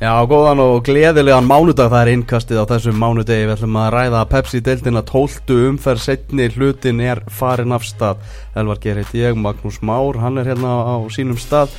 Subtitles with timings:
[0.00, 1.90] Já, góðan og gleðilegan mánudag.
[1.92, 3.44] Það er innkastið á þessum mánudegi.
[3.44, 6.00] Við ætlum að ræða Pepsi-deildina tóltu umferð.
[6.00, 8.22] Setni hlutin er farin af stað.
[8.56, 11.76] Elvar Gerrit, ég, Magnús Már hann er hérna á sínum stað.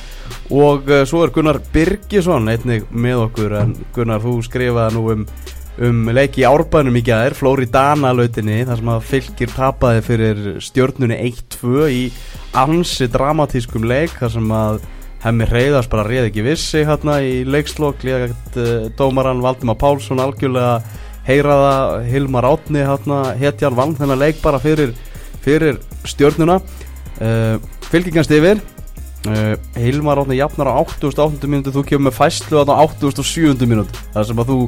[0.54, 3.58] Og uh, svo er Gunnar Birgisson einnig með okkur.
[3.58, 5.26] En Gunnar þú skrifaði nú um,
[5.90, 11.90] um leiki árbænum í gæðir, Flóridana lautinni þar sem að fylgir tapaði fyrir stjórnunni 1-2
[11.90, 12.02] í
[12.54, 14.84] ansi dramatískum leik þar sem að
[15.22, 20.22] Hemmi Reyðars bara reyði ekki vissi hérna í leikslokk líðagt uh, eh, dómaran Valdimar Pálsson
[20.22, 20.80] algjörlega
[21.28, 24.96] heyraða Hilmar Átni hérna hetjan vann þennan leik bara fyrir,
[25.44, 25.78] fyrir
[26.10, 27.54] stjórnuna uh,
[27.86, 28.58] fylgjengast yfir.
[29.22, 34.26] Uh, Hilmar Átni jafnar á 8.800 minúti þú kemur með fæslu á 8.700 minúti þar
[34.26, 34.58] sem að þú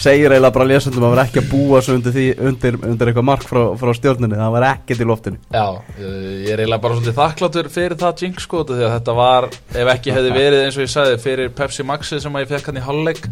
[0.00, 3.28] segir eiginlega bara lesundum að vera ekki að búa svo undir, því, undir, undir eitthvað
[3.30, 5.66] mark frá, frá stjórnunni það var ekki til loftinu Já,
[6.00, 9.48] ég er eiginlega bara svolítið þakkláttur fyrir það jinx sko því að þetta var,
[9.82, 12.70] ef ekki hefði verið eins og ég sagði fyrir Pepsi Maxi sem að ég fekk
[12.70, 13.26] hann í halleg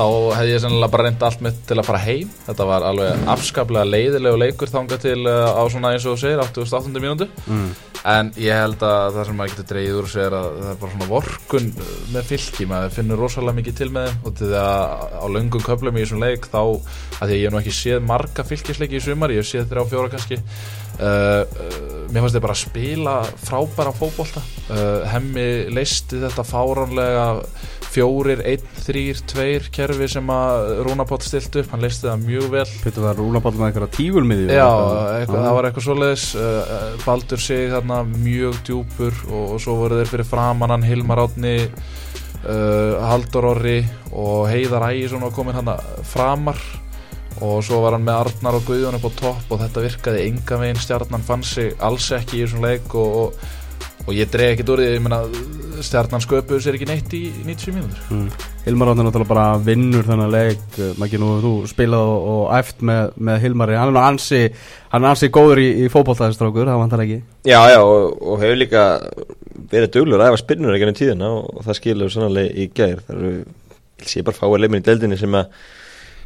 [0.00, 0.06] þá
[0.38, 3.88] hefði ég sennilega bara reynda allt mitt til að fara heim þetta var alveg afskaplega
[3.88, 7.02] leiðilegu leikur þánga til uh, á svona eins og þú segir 88.
[7.02, 7.66] mínútu mm.
[8.14, 10.94] en ég held að það sem maður getur dreyið úr er að það er bara
[10.94, 11.68] svona vorkun
[12.14, 16.00] með fylki maður finnur rosalega mikið til með þeim og til það á löngum köflum
[16.00, 16.62] í þessum leik þá,
[17.20, 19.68] að því að ég hef nú ekki séð marga fylgisleiki í sumar, ég hef séð
[19.70, 25.46] þrjá fjóra kannski uh, uh, mér fannst þetta bara að spila frábæra fókbólta uh, hemmi
[25.74, 27.28] leisti þetta fáránlega
[27.90, 32.66] fjórir, einn, þrýr, tveir kerfi sem að Rúnapáll stilt upp hann leisti það mjög vel.
[32.84, 34.68] Þetta var Rúnapáll með eitthvað tígulmiði Já,
[35.16, 36.26] eitthvað, það var eitthvað svoleiðis.
[36.38, 41.56] Uh, Baldur sig þarna mjög djúpur og, og svo voru þeir fyrir framannan Hilmar Átni
[42.44, 45.72] uh, Haldur Orri og Heiðar Ægjesson var komin hann
[46.08, 46.60] framar.
[47.40, 50.58] Og svo var hann með Arnar og Guðjón upp á topp og þetta virkaði enga
[50.60, 50.80] veginn.
[50.82, 53.59] Stjarnan fann sig alls ekki í þessum leik og, og
[54.10, 55.20] og ég dreg ekkert úr því ég meina
[55.80, 58.00] stjarnan sköpuður sér ekki neitt í 90 mínútur.
[58.12, 58.48] Mm.
[58.66, 60.78] Hilmar áttur náttúrulega bara vinnur þennan leik.
[61.00, 63.78] Maggi nú þú spilað og, og æft með, með Hilmari.
[63.80, 64.42] Hann er ansi,
[64.92, 67.20] hann er ansi góður í, í fókbóltæðistrákur það vantar ekki?
[67.48, 68.84] Já já og, og hefur líka
[69.70, 73.04] verið duglur að efa spinnur ekki ennum tíðina og, og það skilur sannlega í gæðir
[73.06, 73.34] það eru,
[74.10, 75.62] ég bara fáið leimin í deldinni sem að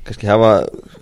[0.04, 0.52] kannski hafa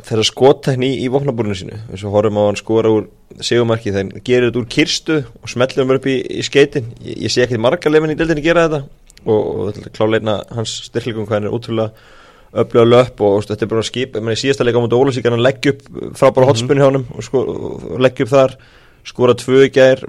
[0.06, 1.78] þeirra skottekni í, í vopnabúrinu sínu.
[1.90, 3.08] Eins og horfum á hann skora úr
[3.42, 6.90] segumarki þegar hann gerir þetta úr kirstu og smellir hann upp í, í skeitin.
[7.02, 8.82] Ég, ég sé ekki marga lefin í deildinni gera þetta
[9.26, 12.20] og, og þetta er kláleina hans styrklegum hvað hann er ótrúlega
[12.62, 14.20] öflöga löp og, og þetta er bara skip.
[14.20, 15.82] Ég síðast að leika á mútið Ólasík hann leggja upp
[16.20, 16.52] frábæra mhm.
[16.52, 17.42] hotspunni hjá hann og, sko,
[17.96, 18.56] og leggja upp þar
[19.08, 20.04] skora tvö gær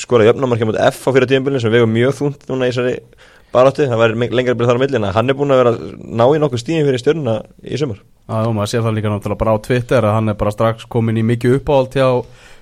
[0.00, 2.96] skora jöfnamarki á mútið F á fyrir tíumbilinu sem vega mjög þúnt núna í þessari
[3.54, 5.72] baráttu, það væri lengra byrð þar á millin hann er búin að vera
[6.04, 8.00] ná í nokkuð stíðin fyrir stjórnuna í sumar.
[8.28, 11.20] Já, maður sé það líka náttúrulega bara á Twitter að hann er bara strax komin
[11.20, 12.08] í mikið uppáhald hjá,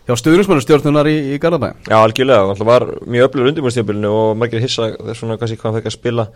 [0.08, 4.90] hjá stuðnismannustjórnunar í, í Garðabæn Já, algjörlega, það var mjög öflugur undirbúinstjöfnbilinu og margir hissa
[4.98, 6.26] þess svona kannski hvað hann fekk að spila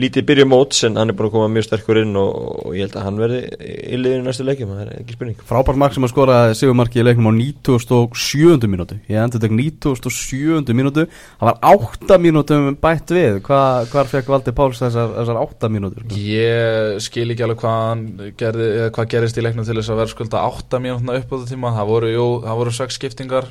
[0.00, 2.30] lítið byrju móts en hann er búin að koma mjög sterkur inn og,
[2.66, 5.80] og ég held að hann verði í liðinu næstu leikjum, það er ekki spurning Frábært
[5.80, 8.68] mark sem að skora Sigurmarki í leiknum á 97.
[8.68, 10.74] mínútu ég endur þetta 97.
[10.76, 13.60] mínútu það var 8 mínútum bætt við Hva,
[13.92, 16.08] hvar fekk Valdi Páls þessar, þessar 8 mínútur?
[16.16, 18.04] Ég skil ekki alveg hvað,
[18.40, 21.54] gerði, hvað gerist í leiknum til þess að verða skulda 8 mínútuna upp á þetta
[21.54, 23.48] tíma það voru, jú, það voru 6 skiptingar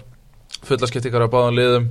[0.65, 1.89] fulla skiptingar á báðan liðum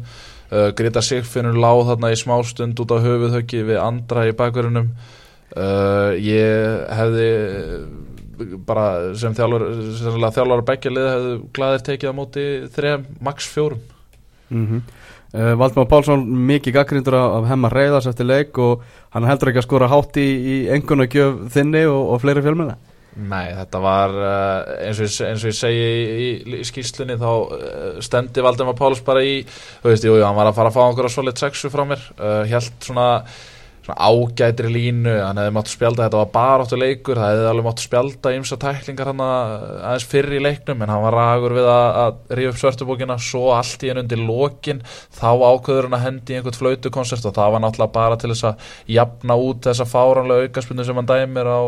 [0.55, 6.13] Uh, Greta Sigfinnur láð þarna í smástund út á höfuðhöggi við andra í bakverðunum uh,
[6.15, 7.31] ég hefði
[8.69, 9.65] bara sem þjálfur
[10.29, 12.45] að begja lið hefði glæðir tekið á móti
[12.75, 13.83] þrejum, max fjórum.
[14.51, 14.81] Mm -hmm.
[15.35, 19.69] uh, Valdmar Pálsson mikið gaggrindur af hemmar reyðars eftir leik og hann heldur ekki að
[19.69, 22.79] skora hátt í, í engun og gjöf þinni og, og fleiri fjölmjöla
[23.15, 27.29] Nei, þetta var eh, eins og, eins og ég segi í, í, í skýrslunni þá
[27.31, 29.37] eh, stendi Valdemar Páls bara í,
[29.85, 32.03] þú veist, jú, jú, hann var að fara að fá einhverja solid sexu frá mér,
[32.19, 33.07] uh, helt svona
[33.93, 37.83] ágætri línu, hann hefði mátt spjálta þetta var bara áttu leikur, það hefði alveg mátt
[37.85, 42.39] spjálta ímsa tæklingar hann aðeins fyrir í leiknum en hann var ragur við að, að
[42.39, 44.81] ríða upp svörtubókina, svo allt í henn undir lokin,
[45.13, 48.47] þá ákveður hann að hendi í einhvert flautukonsert og það var náttúrulega bara til þess
[48.49, 51.61] að jafna út þessa fáranlega aukarspunni sem hann dæmir á,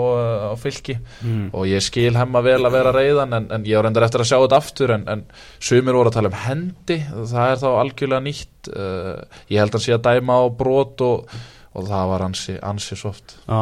[0.52, 1.50] á fylki mm.
[1.52, 4.30] og ég skil hemma vel að vera reyðan en, en ég var endar eftir að
[4.30, 5.26] sjá þetta aftur en, en
[5.60, 9.84] sumir voru að tala um hendi, það er þá algjörlega nýtt, uh, ég held að
[9.84, 11.36] sé að dæma á brot og
[11.76, 13.36] og það var ansi, ansi soft.
[13.44, 13.60] Já,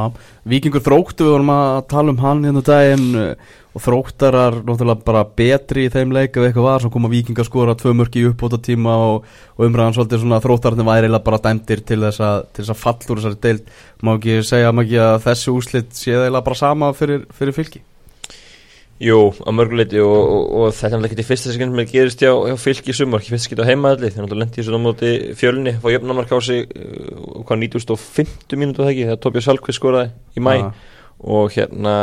[0.48, 5.24] Vikingur þróttu, við vorum að tala um hann hérna daginn uh, og þróttarar náttúrulega bara
[5.26, 8.44] betri í þeim leik ef eitthvað var, svo kom að Vikingar skora tvö mörki upp
[8.46, 12.22] út á tíma og, og umræðan svolítið svona þróttararnir væri eða bara dæmdir til þess
[12.22, 13.74] að, til þess að fallur þessari deild,
[14.06, 17.82] má ekki segja má ekki að þessi úslitt séð eða bara sama fyrir, fyrir fylki
[19.02, 22.54] Jú, á mörguleiti og, og, og þetta er náttúrulega ekki fyrsta sem gerist hjá, hjá
[22.62, 25.10] fylki í sumar, ekki fyrsta sekund á heimaðalli þegar náttúrulega lendi þessu námóti
[25.40, 30.12] fjölni fá jöfnamark á sig uh, hvað 1950 mínútu það ekki þegar Tóbjörn Salkvist skoraði
[30.38, 30.68] í mæ Já.
[31.34, 31.94] og hérna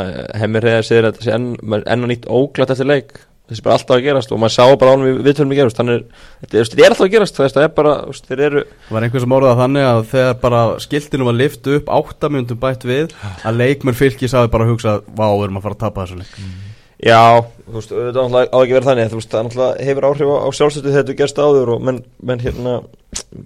[0.41, 1.49] hemmir reyðar segir að þetta sé enn,
[1.79, 3.21] enn og nýtt óglætt eftir leik.
[3.51, 5.97] Þessi bara alltaf að gerast og maður sá bara ánum við viðtölum að gerast þannig
[5.97, 6.03] er,
[6.45, 7.95] þetta, er- alltaf að gerast það er bara,
[8.29, 11.91] þeir eru Það var einhver sem orðað þannig að þegar bara skiltinu var lift upp
[11.97, 16.05] áttamjöndum bætt við að leikmenn fylgis hafi bara hugsað vá, erum að fara að tapa
[16.05, 16.70] þessu leik
[17.01, 20.31] Já, þú veist, auðvitað náttúrulega á ekki verið þannig þú veist, það náttúrulega hefur áhrif
[20.31, 22.73] á, sjálfstötu þegar þetta gerst áður og menn, menn hérna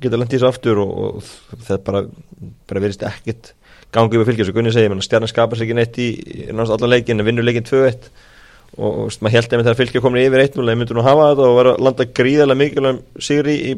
[0.03, 2.01] geta lendið þessu aftur og, og það bara,
[2.67, 3.53] bara verist ekkit
[3.95, 6.07] gangi yfir fylgjast og Gunni segir, menn stjarnan skapar sér ekki neitt í,
[6.49, 8.09] náttúrulega allan leikin vinnur leikin 2-1
[8.75, 11.29] og, þú veist, maður held einmitt þegar fylgja komin yfir 1-0 en myndur nú hafa
[11.31, 12.99] þetta og vera að landa gríðarlega mikilvægum
[13.29, 13.75] sigri í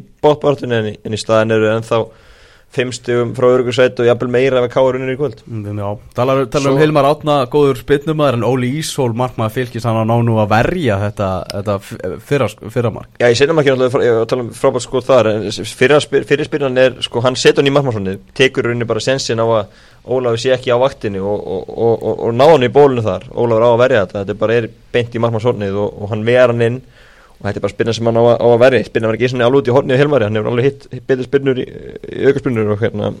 [0.90, 2.00] í- en í staðin eru ennþá
[2.70, 5.38] fimm stugum frá örugursætt og jafnvel meira ef að káur unnir í kvöld.
[5.48, 9.86] Mm, Já, talar, talar um Svo- Hilmar Átna góður spinnumæður en Óli Ísól markmaður fylgis
[9.88, 11.78] hann að ná nú að verja þetta, þetta
[12.28, 13.08] fyrra, fyrra mark.
[13.18, 15.48] Já, ég setjum ekki náttúrulega, að tala um frábært sko þar, en
[16.28, 19.66] fyrir spyrjan er, sko, hann setur hann í markmannsvonni, tekur rauninni bara sensin á að
[20.08, 23.26] Ólafur sé ekki á vaktinni og, og, og, og, og ná hann í bólinu þar,
[23.32, 26.22] Ólafur á að verja þetta, þetta er bara er beint í markmannsvonnið og, og hann
[26.24, 26.78] ver hann inn
[27.38, 29.30] og þetta er bara spyrjan sem hann á að, á að verja, spyrjan var ekki
[29.30, 32.72] svona alveg út í hornið Helmari, hann hefur alveg hitt, betur spyrnur í, í aukarspyrnur
[32.74, 33.12] og hérna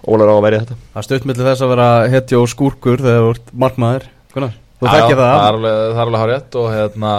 [0.00, 0.78] Ólafur á að verja þetta.
[0.80, 4.88] Það er stutt millir þess að vera og skúrkur þegar þú ert markmaður Gunnar, þú
[4.88, 5.30] þekkir já, það.
[5.30, 7.14] það er alveg, er hárétt og hérna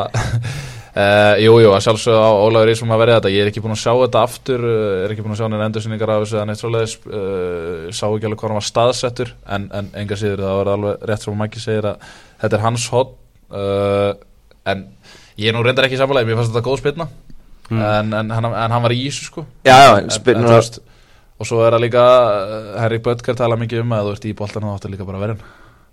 [0.92, 3.30] Uh, jú, jú, að sjálfsögðu á Ólafur Ísum að verja þetta.
[3.32, 5.68] Ég er ekki búin að sjá þetta aftur uh, er ekki búin að sjá neina
[5.70, 9.70] endursynningar af þessu eða neitt svoleiðis uh, sá ekki alveg hvað hann var staðsettur en,
[9.72, 12.10] en enga síður það var alveg rétt sem Maggi segir að
[12.44, 13.16] þetta er hans hot
[13.56, 14.12] uh,
[14.74, 14.84] en
[15.42, 17.10] ég er nú reyndar ekki í samfélagi mér fannst þetta góð spilna
[17.72, 17.80] Mm.
[17.88, 19.46] en, en, hann, en hann var í Ísu sko.
[19.64, 20.80] Já, já, En- en, veist,
[21.40, 22.02] og svo er það líka
[22.82, 25.18] Henrik Böttger tala mikið um að þú ert í boltan og þú áttu líka bara
[25.18, 25.40] að hann.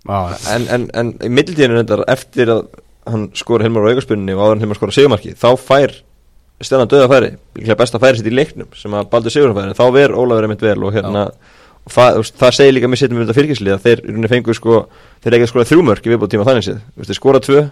[0.09, 2.65] Já, en, en, en í middildíðinu reyndar eftir að
[3.07, 5.95] hann skora Hilmar á aukarspyrnunni og áður en Hilmar skora sigumarki þá fær
[6.67, 7.31] stjarnan döða færi
[7.61, 9.71] líklega besta færi sitt í leiknum sem að færi.
[9.71, 13.21] En þá ver Ólafur einmitt vel og hérna og það, það segir líka mér sittum
[13.23, 14.81] við þetta fylgislið að þeir í rauninni fengu sko
[15.23, 16.83] þeir ekki að skora þrjúmörk í viðbútt tíma þannig séð
[17.23, 17.69] skora tvö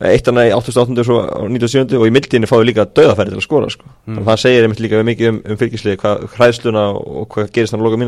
[0.00, 0.98] eitt hann í 88.
[1.02, 1.96] og svo á 97.
[2.00, 3.84] og í middildíðinu fáðu líka döða færi til að skora sko.
[3.84, 4.14] Mm.
[4.14, 7.76] þannig að það segir einmitt líka mikið um, um fylgislið hvað hræðsluna og hvað gerist
[7.76, 7.98] hann á loka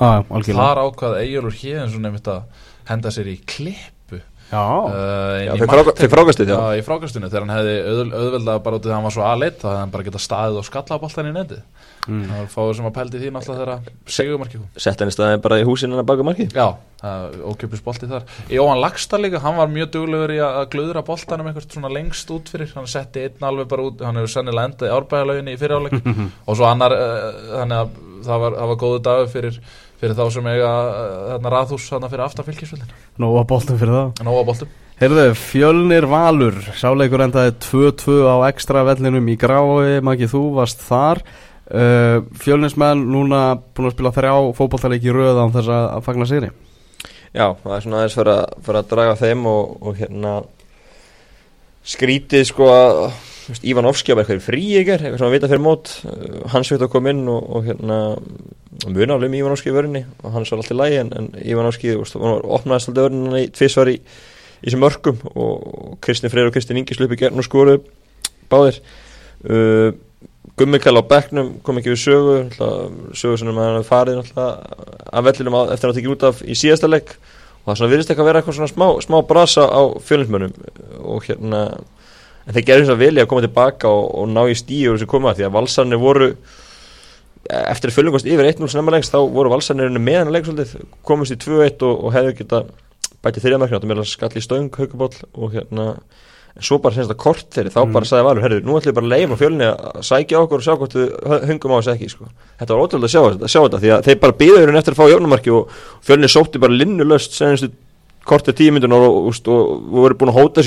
[0.00, 5.94] já, algjörlega þar ákvað Eyjólfur Híðinsson nefnt að henda sér í klippu Já, uh, fráka-
[5.98, 6.58] fyrir frákastið, já.
[6.78, 9.58] í frákastunni þegar hann hefði auðvel, auðveldlega bara út í það hann var svo aðleitt
[9.62, 11.62] þá hefði hann bara getað staðið og skalla boltan í netið
[12.06, 12.24] mm.
[12.30, 14.68] það var fáið sem að pældi því náttúrulega þegar segumarki kom.
[14.86, 16.56] Sett hann í staðin bara í húsinu hann að baka markið.
[16.56, 16.66] Já,
[17.52, 18.26] ókjöpis bolti þar.
[18.52, 22.32] Jóhann Lagstad líka, hann var mjög duglegur í að að glöðra boltanum eitthvað svona lengst
[22.34, 22.72] út fyrir.
[22.76, 26.10] Hann setti einn alveg bara út, hann hefur sennilega endað í árbæðalauginni í fyriráleik
[26.48, 29.58] og svo annar, uh, þannig að það var, það var góðu dagur fyrir,
[30.00, 33.96] fyrir þá sem eiga uh, þarna raðhús þarna fyrir aftan fylgisvöldin Nú að boltum fyrir
[33.98, 40.30] það Nóa boltum Heyrðu, Fjölnir Valur Sáleikur endaði 2-2 á ekstra vellinum í Grái, Maggi
[40.30, 41.24] þú varst þar
[41.70, 43.42] uh, Fjölnismenn núna
[43.74, 46.50] búin að spila þrjá fótballtaleiki í röð án þess að að fagna sigri.
[47.34, 50.34] Já, það er svona aðeins fyrir að, fyrir að draga þeim og, og hérna
[51.84, 52.98] skrítið sko að
[53.48, 55.90] veist, Ívan Ofski var eitthvað frí ykkar, eitthvað sem að vita fyrir mót.
[56.06, 57.98] Uh, hans veit að koma inn og, og hérna
[58.86, 61.68] muna alveg um Ívan Ofski í vörunni og hans var alltaf lægi en, en Ívan
[61.68, 66.80] hann opnaðist alltaf vörunna í tvisvar í, í þessum mörgum og Kristinn Freyr og Kristinn
[66.80, 67.78] Ingi slupi gegn og skoru
[68.52, 68.80] báðir.
[69.44, 69.90] Uh,
[70.58, 72.34] Gummikall á bekknum kom ekki við sögu
[73.18, 77.16] sögu sem hann farið af vellinum á- eftir að tekja út af í síðasta leik.
[77.64, 80.52] Og það virðist ekki að vera eitthvað svona smá, smá brasa á fjölinsmönnum
[81.00, 81.62] og hérna
[82.44, 85.08] en þeir gerðu þess að velja að koma tilbaka og, og ná í stíu sem
[85.10, 86.30] koma því að valsarnir voru
[87.48, 91.38] eftir að fjölingost yfir 1-0 snemma lengst þá voru valsarnir meðan að svolítið komist í
[91.40, 92.62] 2-1 og, og hefðu geta
[93.24, 94.70] bætið þriðamarkina, þetta meðal skall í stöng
[95.32, 95.88] og hérna
[96.54, 98.98] en svo bara senst að kort þeirri, þá bara sagði Valur herru, nú ætlum við
[99.00, 101.08] bara að leifa fjölni að sækja okkur og sjá hvort við
[101.50, 102.28] hungum á þessu ekki sko.
[102.60, 105.00] þetta var ótrúlega að sjá, þetta- sjá þetta því að þeir bara býður eftir að
[105.00, 105.74] fá jöfnumarki og
[106.06, 107.72] fjölni sótti bara linnulöst senstu
[108.28, 110.64] kortið tíu myndun og, og, og, voru búin að hóta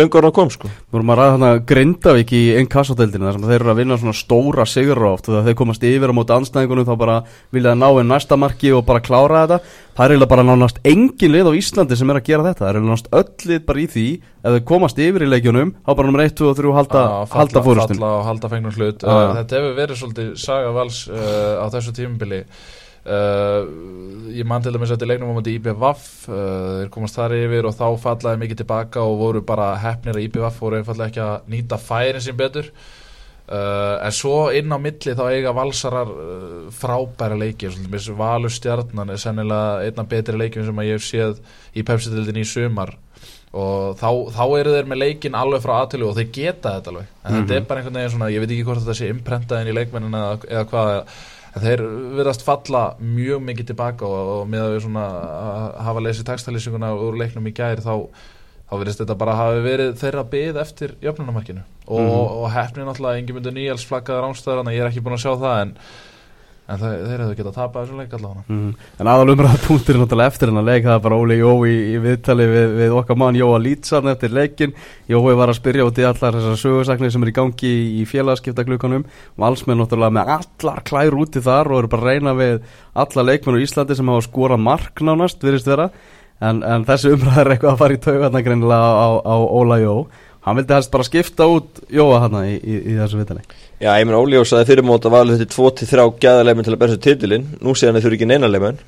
[0.00, 0.68] löngur en að kom sko.
[0.70, 3.98] Við vorum að ræða þarna Grindavík í einn kassadeldinu þar sem þeir eru að vinna
[4.00, 7.16] svona stóra sigur oft og þegar þeir komast yfir á móti anstæðingunum þá bara
[7.54, 9.60] vilja það ná inn næsta marki og bara klára þetta.
[10.00, 12.62] Það er eiginlega bara nánast engin lið á Íslandi sem er að gera þetta.
[12.62, 14.06] Það er eiginlega nánast öll lið bara í því
[14.40, 17.40] ef þeir komast yfir í leikjunum þá bara nummer 1, 2 og 3 halda, falla-
[17.42, 19.04] halda fórustin falla og halda fengnum hlut.
[19.04, 19.32] Uh, já.
[19.40, 22.40] þetta hefur verið svolítið saga vals uh, á þessu tímubili
[23.06, 23.66] uh,
[24.34, 26.38] ég man til dæmis eftir leiknum á móti IBVF uh,
[26.80, 30.62] þeir komast þar yfir og þá fallaði mikið tilbaka og voru bara hefnir að IBVF
[30.62, 32.72] voru einfallega ekki að nýta færin sín betur.
[33.50, 36.10] Uh, en svo inn á milli þá eiga valsarar
[36.76, 37.72] frábæra leiki.
[38.16, 41.40] Valur Stjarnan er sennilega einna betri leikin sem að ég hef séð
[41.74, 42.94] í Pepsi-dildin í sumar.
[43.50, 47.08] Og þá, þá eru þeir með leikin alveg frá aðtölu og þeir geta þetta alveg.
[47.10, 47.48] En mm -hmm.
[47.48, 50.14] þetta er bara einhvern veginn svona, ég veit ekki hvort þetta sé imprentaðin í leikmennin
[50.14, 50.90] eða, eða hvað
[51.58, 51.82] þeir
[52.18, 56.92] verðast falla mjög mikið tilbaka og, og með að við svona að hafa lesið textalýsinguna
[56.94, 57.94] úr leiknum í gæri þá,
[58.70, 62.36] þá verðist þetta bara hafi verið þeirra byggð eftir jöfnunamarkinu og, mm -hmm.
[62.38, 65.62] og hefni náttúrulega, engi myndu nýjals flaggaður ánstæðar, ég er ekki búin að sjá það
[65.64, 65.74] en
[66.70, 68.42] en það, þeir hefðu getað tapað þessu leik allavega.
[68.48, 68.68] Mm.
[69.00, 71.74] En aðal umræða punktir er náttúrulega eftir en að leika það bara Óli Jó í,
[71.90, 74.76] í viðtali við, við okkar mann Jóa Lítsan eftir leikin
[75.10, 79.04] Jói var að spyrja út í allar þessar sögursaknir sem er í gangi í, félagskiptaklukanum
[79.40, 82.56] Valsmenn náttúrulega með allar klær úti þar og eru bara að reyna við
[83.04, 85.90] alla leikmenn á Íslandi sem hafa skorað mark nánast, virðist vera.
[86.40, 89.94] En, en þessi umræða er eitthvað að fara í taugarna á, á Óla Jó
[90.46, 93.44] hann vildi helst bara skipta út Jóa hann í, í, í þessu viðtali.
[93.80, 97.06] Já, ég menn Óljós að fyrir móta valið þetta 2-3 gæðarleifin til að berja þessu
[97.08, 97.46] titilinn.
[97.60, 98.80] Nú séðan þau þurfi ekki neina leifin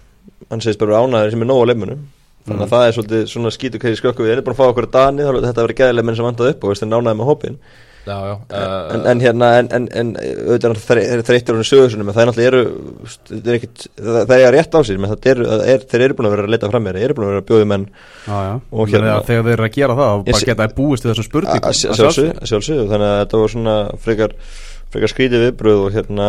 [0.51, 2.03] hann segist bara ánaður sem er nóg á leifinum
[2.43, 2.73] þannig að mm.
[2.73, 5.27] það er svolítið svona skítu kæði skökku við erum bara að fá okkur að dani
[5.27, 7.59] þá þetta verið gæðarleifin sem vandaði upp og veist það nánaði með hópin
[8.03, 12.17] Já, já, uh, en, en hérna en, en, en auðvitað er þreyttir hún sögursunum en
[12.17, 12.63] það er náttúrulega eru
[13.29, 16.49] það er, það er rétt á sér menn er, er, þeir eru búin að vera
[16.49, 17.87] að leta fram þeir eru búin að vera að bjóði menn
[18.27, 18.53] já, já.
[18.91, 21.79] Hérna, þegar þeir eru að gera það bara geta að búist við þessum spurningum
[22.51, 24.37] sjálfsög þannig að þetta var svona frekar
[24.93, 26.29] frekar skrítið viðbröð og hérna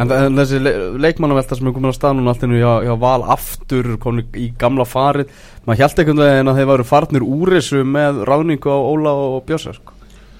[0.00, 0.72] En, en þessi le
[1.04, 4.86] leikmannavelta sem er komin á stafnun allt innu hjá, hjá val aftur komin í gamla
[4.88, 5.30] farið
[5.68, 9.76] maður held ekkert að þeir varu farnir úr þessu með ráðningu á Óla og Björsa
[9.76, 9.93] sko.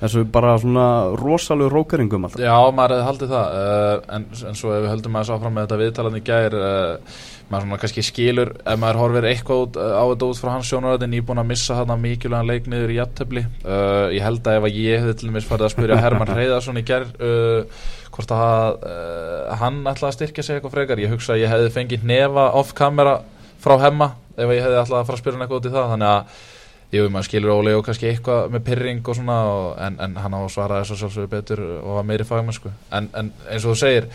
[0.05, 2.43] Þessu bara svona rosalega rókeringum alltaf.
[2.43, 5.43] Já, maður hefði haldið það uh, en, en svo ef við höldum að það sá
[5.43, 7.19] fram með þetta viðtalan í gær uh,
[7.51, 10.71] maður svona kannski skilur ef maður horfir eitthvað út, uh, á þetta út frá hans
[10.71, 14.81] sjónaröðin nýbúin að missa þarna mikilvægan leikniður í jættöfli uh, ég held að ef að
[14.81, 17.85] ég hefði til dæmis farið að spyrja Herman Reyðarsson í uh,
[18.15, 18.85] hvort að
[19.59, 21.01] hann ætlaði að styrkja sig eitthvað frekar.
[21.03, 23.17] Ég hugsa að ég hefði fengið nefa off camera
[23.59, 25.89] frá hemma ef ég hefði ætlaði að fara að spyrja hann eitthvað út í það.
[25.95, 26.45] Þannig að
[27.03, 30.37] veit maður skilur Óli og kannski eitthvað með pyrring og svona og, en, en hann
[30.37, 33.75] á að svara þess að sjálfsögur betur og var meiri fagmennsku en, en eins og
[33.75, 34.09] þú segir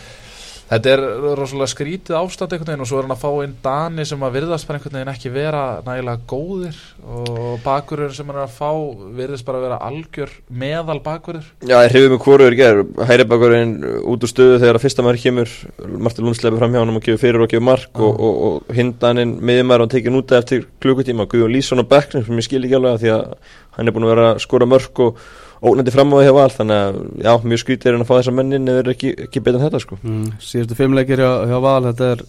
[0.69, 1.01] Þetta er
[1.33, 4.35] rosalega skrítið ástand einhvern veginn og svo er hann að fá einn Dani sem að
[4.35, 6.77] virðast bara einhvern veginn ekki vera nægilega góðir
[7.09, 8.69] og bakurur sem hann er að fá
[9.17, 11.47] virðist bara að vera algjör meðal bakurur.
[11.65, 13.73] Já, ég hrifið með hvorur ger, hæri bakurinn
[14.13, 15.57] út úr stöðu þegar að fyrsta mark kemur,
[15.89, 18.05] Martin Lund sleppur fram hjá hann og gefur fyrir og gefur mark ah.
[18.05, 22.43] og, og, og hindaninn miðjumar og tekið núta eftir klukkutíma, Guðjón Lísson á bekknum sem
[22.43, 25.01] ég skil ekki alveg að því að hann er búin að vera að skora mörk
[25.07, 25.29] og
[25.59, 28.15] ónætti fram á því að val þannig að já, mjög skrítið er hann að fá
[28.17, 29.99] þessa mennin eða er ekki, ekki betur en þetta sko.
[30.03, 32.27] Mm, Síðustu fimmleikir hjá, hjá val þetta er,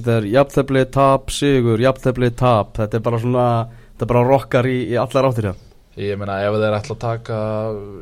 [0.00, 4.78] er jafntefni, tap, sigur jafntefni, tap, þetta er bara svona þetta er bara rockar í,
[4.94, 5.56] í allar áttir já.
[6.00, 7.38] Ég meina ef þeir ætla að taka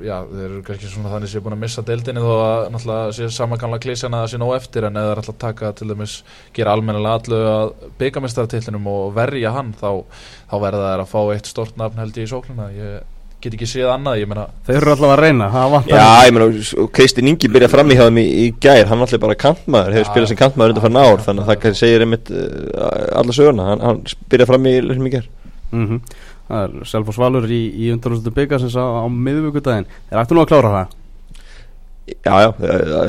[0.04, 3.14] já, þeir eru kannski svona þannig sem er búin að missa deildinni þó að náttúrulega
[3.16, 6.16] sé samankanlega klísjana það sé nóg eftir en ef þeir ætla að taka til dæmis
[6.54, 9.88] gera almennilega allu að byggamestartillinum og verja hann þá,
[10.52, 13.68] þá verða þeir að fá eitt stort nafn held ég í sókluna ég get ekki
[13.70, 14.46] séð annað, ég meina.
[14.66, 15.48] Þeir eru alltaf að reyna
[15.86, 19.38] Já, ég meina, Kristinn Ingi byrja fram í hafðum í, í gær hann alltaf bara
[19.38, 23.36] kantmaður, hefur spilað sem kantmaður undan farin ár, þannig að það segir einmitt uh, alla
[23.36, 24.02] söguna, hann, hann
[24.32, 25.30] byrja fram í sem í gær.
[25.70, 26.18] Mm -hmm.
[26.48, 30.54] Það er Selfos Valur í, í undanlústum byggasins á, á miðvíkudaginn Er ættu nú að
[30.54, 30.94] klára það?
[32.08, 32.50] Já, já,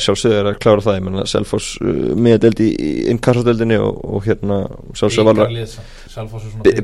[0.04, 2.70] sjálfsögur er að klára það, ég menna Selfos uh, miðadeld í
[3.14, 4.58] innkassadeldinni og, og hérna
[4.98, 5.54] sjálfsögur var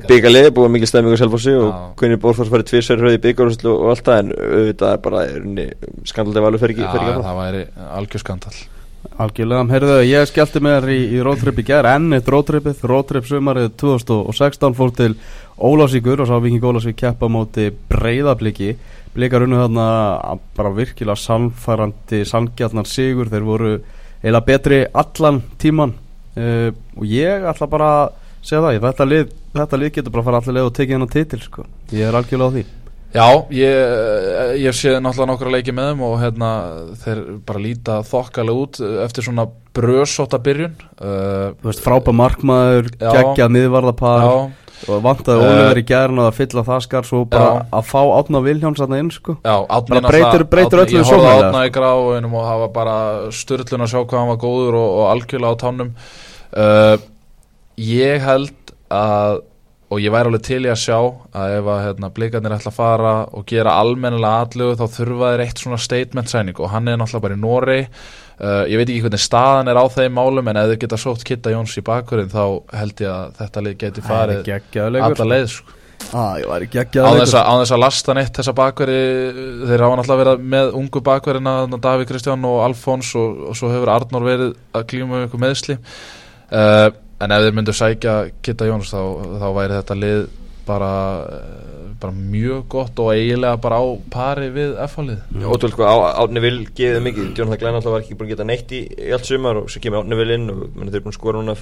[0.09, 4.21] byggalið, búið mikið stefningu Selfosi og Gunni Bórfors farið tvísverð hröði byggarúslu og allt það
[4.21, 5.25] en auðvitað er bara
[6.13, 7.67] skandaldið valur fyrir ekki Já, það væri
[7.99, 8.55] algjör skandal
[9.21, 13.27] Algjörlega, heyrðu, ég skellti með þér í, í rótrip í gerð, enn eitt rótripið, rótrip
[13.29, 15.13] sumarið 2016 fór til
[15.55, 18.73] Ólásíkur og sá Viking Ólásík keppa móti breyðabliki
[19.15, 19.87] Blikar unnu þarna
[20.57, 23.73] bara virkilega samfærandi, sangjarnar sigur, þeir voru
[24.25, 29.79] eila betri allan tíman uh, og ég ætla bara að segja það, þetta lið, þetta
[29.81, 32.17] lið getur bara að fara allir leið og tekið henn á titil sko, ég er
[32.19, 32.65] algjörlega á því.
[33.15, 33.93] Já, ég,
[34.59, 36.49] ég sé náttúrulega nokkru að leiki með þeim og hérna
[36.99, 39.45] þeir bara líta þokkalega út eftir svona
[39.75, 40.75] brösóta byrjun.
[40.99, 44.27] Uh, Þú veist, frábæð markmaður, geggjað miðvarðapar.
[44.27, 47.63] Já og vantaði uh, Óliður í gerðin að fylla það skar svo bara já.
[47.79, 49.37] að fá Átna Viljáns að það inn sko.
[49.39, 49.55] Já,
[49.89, 52.99] bara breytir, breytir öllu ég horfði Átna í gráinum og hafa bara
[53.35, 55.91] styrlun að sjá hvað hann var góður og, og algjörlega á tánum.
[56.55, 56.95] Uh,
[57.81, 59.43] ég held að
[59.93, 62.77] og ég væri alveg til í að sjá að ef að hérna, blikarnir ætla að
[62.79, 66.97] fara og gera almennilega allugu þá þurfa þeir eitt svona statement sæning og hann er
[66.99, 67.77] náttúrulega bara í Nóri
[68.35, 71.23] Uh, ég veit ekki hvernig staðan er á þeim málum en ef þið geta sótt
[71.23, 72.43] Kitta Jóns í bakkurinn þá
[72.75, 74.41] held ég að þetta lið geti farið
[75.07, 75.77] alla leið sko.
[76.11, 76.35] ah,
[77.07, 78.99] á þess, að, á þess að lasta neitt þessa bakveri
[79.69, 81.55] þeir hafa náttúrulega verið með ungu bakverina
[81.87, 85.79] Davík Kristján og Alfons og, og svo hefur Arnór verið að klíma um einhver meðsli
[85.79, 86.89] uh,
[87.23, 88.99] en ef þeir myndu sækja Kitta Jóns þá,
[89.39, 90.25] þá væri þetta lið
[90.65, 90.91] bara,
[91.29, 95.45] eh, bara mjög gott og eiginlega bara á pari við F-fálið mm.
[95.47, 98.75] Ótrúlega sko, Átni vil geðið mikið Djón Þaglein alltaf var ekki búin að geta neitt
[98.75, 101.13] í, í allt sumar og svo kemur Átni vil inn og menn, þeir er búin
[101.13, 101.57] að skora núna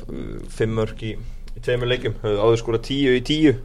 [0.58, 1.14] fimm mörg í,
[1.54, 3.56] í tveimur leikum, áður skora tíu í tíu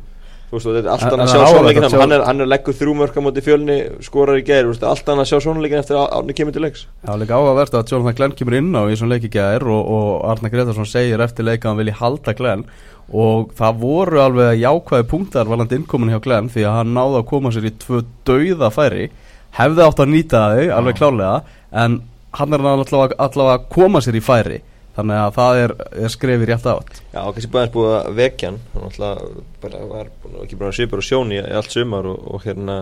[0.48, 2.94] þú veist, þetta er allt annað að sjá sónleikin hann er, hann er leggur þrjú
[2.96, 6.36] mörg á móti fjölni skorar í gæri, allt annað að sjá sónleikin eftir að Átni
[6.38, 6.84] kemur til leiks.
[7.04, 10.08] Já, líka áhugavert að Jonathan Glenn kemur inn á í svona leiki gæri og, og
[10.30, 12.64] Arna Gretarsson segir eftir leika að hann vilji halda Glenn.
[13.08, 17.28] Og það voru alveg jákvæði punktar valand innkomin hjá Glenn því að hann náði að
[17.28, 19.10] koma sér í tvö dauða færi.
[19.58, 21.36] Hefði átt að nýta þau alveg klálega
[21.84, 22.00] en
[22.38, 24.60] hann er allavega, allavega að koma sér í færi
[24.98, 26.96] þannig að það er, er skrefið rétt átt.
[27.12, 28.58] Já, kannski að búið að vekja hann.
[28.74, 29.20] Hann alltaf
[29.62, 30.10] bara var
[30.42, 32.80] ekki að sýpa og sjóni í allt sumar og, og hérna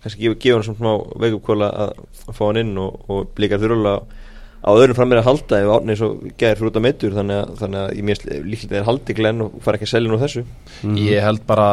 [0.00, 1.94] kannski gefa hann svona smá veikupkóla að,
[2.26, 4.20] að fá hann inn og, og blíkar þurrulega
[4.60, 7.14] á öðrum fram er að halda ef átni eins og gerður fyrir út af meittur
[7.16, 10.12] þannig að, þannig að ég mérst líklega er haldi glenn og fara ekki að selja
[10.12, 10.44] nú þessu.
[10.80, 10.98] Mm.
[11.06, 11.70] Ég held bara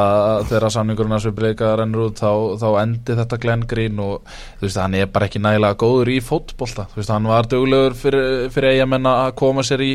[0.47, 2.31] þegar samningurinn að svipleika rennur út þá,
[2.63, 6.17] þá endi þetta glenn grín og þú veist hann er bara ekki nægilega góður í
[6.23, 6.87] fótbolta.
[6.93, 9.93] Þú veist hann var dögulegur fyrir, fyrir eigamenn að koma sér í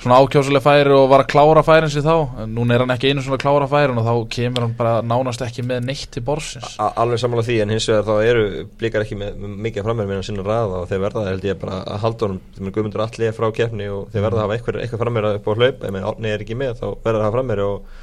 [0.00, 2.14] svona ákjásuleg færi og var að klára færin sér þá.
[2.40, 4.94] En núna er hann ekki einu svona að klára færin og þá kemur hann bara
[5.04, 8.46] nánast ekki með neitt til borsins Alveg samanlega því en hins vegar þá eru
[8.80, 12.00] blikar ekki með, mikið með hann sinna ræða og þeir verða held ég bara að
[12.06, 15.28] halda honum þeir guðmundur allir frá kefni og þeir verða að hafa eitthvað, eitthvað frammeir
[15.30, 17.98] upp á hlaup ef átni er ekki með þá verða það að hafa frammeir og,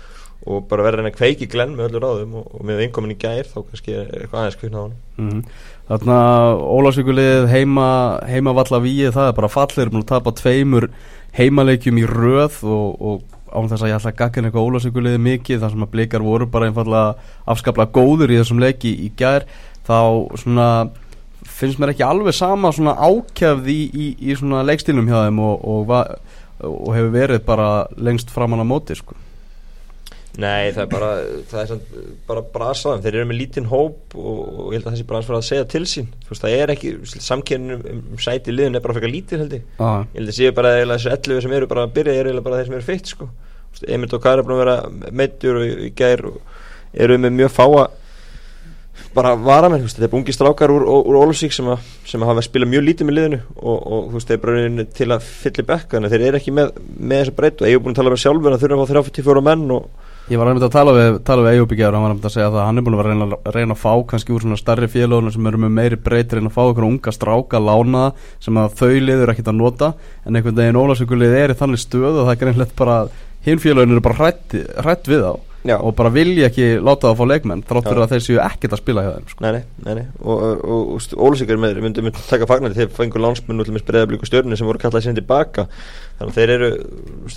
[0.48, 3.20] og bara verða hann að kveiki glenn með öllu ráðum og, og með innkomin í
[3.22, 5.44] gær þá kannski er eitthvað aðeins kviknað á hann mm -hmm.
[5.88, 6.20] Þarna
[6.68, 7.88] Ólarsvíkulið heima,
[8.28, 10.90] heima valla víið það er bara fallir, múin að tapa tveimur
[11.38, 13.22] heimaleikjum í röð og, og
[13.54, 16.48] án þess að ég ætla að gagga eitthvað ólasökulegði mikið þar sem að blikar voru
[16.52, 19.48] bara einfallega afskaplega góður í þessum leiki í gær
[19.88, 20.00] þá
[20.42, 20.68] svona
[21.58, 25.64] finnst mér ekki alveg sama svona ákjafð í, í, í svona leikstilnum hjá þeim og,
[25.74, 25.96] og,
[26.68, 29.18] og hefur verið bara lengst framann á móti sko.
[30.38, 31.08] Nei, það er bara,
[31.50, 31.94] það er samt,
[32.28, 35.40] bara brasaðum, þeir eru með lítinn hóp og, og ég held að þessi brans fyrir
[35.40, 36.12] að segja til sín.
[36.28, 36.92] Þú veist, það er ekki,
[37.26, 39.64] samkennum um, sæti liðin er bara fyrir lítið held ég.
[39.82, 40.04] Ah.
[40.14, 42.60] ég held að séu bara að þessi 11 sem eru bara að byrja eru bara
[42.60, 43.30] þeir sem eru feitt sko.
[43.98, 46.38] Emil Tókar er búin að vera meittur og gær og
[46.94, 47.88] eru með mjög fáa
[49.18, 51.70] bara varamenn, þetta er bungi strákar úr, úr Ólfsvík sem,
[52.08, 55.32] sem hafa spilað mjög lítið með liðinu og, og veist, þeir er bara til að
[55.46, 57.96] fylla í bekka, en þeir eru ekki með, með þessa breytt og ég hef búin
[57.96, 59.90] að tala með sjálfur að þurfa að fá 34 menn og
[60.28, 62.84] Ég var að tala við, við Eyjúbyggjar og hann var að segja að hann er
[62.84, 66.00] búin að reyna, reyna að fá kannski úr svona starri félagunum sem eru með meiri
[66.04, 68.10] breytir en að fá einhverja unga stráka lánaða
[68.44, 69.94] sem að þau liður ekkit að nota.
[70.28, 72.98] En einhvern veginn ólagsökulið er í þannig stöð og það er greinlegt bara
[73.48, 74.34] hinn félagun eru bara
[74.84, 75.76] hrætt við á Já.
[75.82, 78.82] og bara vilja ekki láta það að fá leikmenn þráttur að þeir séu ekkert að
[78.82, 79.44] spila hjá þeim sko.
[79.44, 80.04] Nei, nei, nei, nei.
[80.22, 84.24] og, og, og Ólusíkar með myndi myndi taka fagnandi þegar fengur landsmenn út með spreðablík
[84.24, 85.68] og stjórnir sem voru kallað síðan tilbaka
[86.20, 86.70] þannig að þeir eru,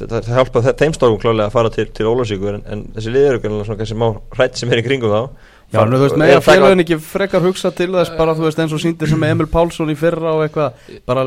[0.00, 3.64] það hjálpa þeim stofum klálega að fara til, til Ólusíkur en, en þessi liður eru
[3.64, 5.22] svona kannski má hrætt sem er í kringum þá
[5.70, 8.58] Já, en þú veist, með að félagin ekki frekar hugsa til þess bara, þú veist,
[8.58, 11.22] eins og síndir sem Emil Pálsson í fyrra og eitthvað, bara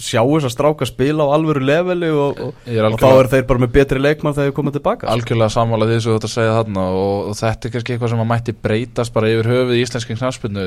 [0.00, 2.66] sjá þess að stráka spila á alvöru leveli og, og,
[3.00, 5.08] þá er þeir bara með betri leikmann þegar þeir koma tilbaka.
[5.12, 8.12] Algjörlega sammála því sem þú ætti að segja þarna og, og þetta er kannski eitthvað
[8.14, 10.64] sem að mætti breytast bara yfir höfuð í íslenski knafspilnu.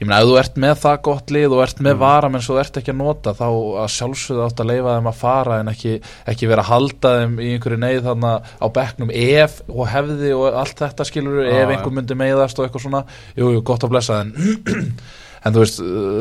[0.00, 2.02] Ég meina, ef þú ert með það gott lið og ert með mm.
[2.02, 5.10] varam eins og þú ert ekki að nota þá að sjálfsögðu átt að leifa þeim
[5.12, 5.94] að fara en ekki,
[6.32, 10.60] ekki vera að halda þeim í einhverju neyð þarna á bekknum ef og hefði og
[10.64, 13.04] allt þetta skilur ah, ef einhver myndi meiðast og eitthvað svona,
[13.38, 13.62] jú, jú,
[15.44, 15.78] en þú veist,